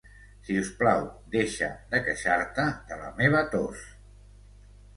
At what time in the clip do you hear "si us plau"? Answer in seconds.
0.45-1.03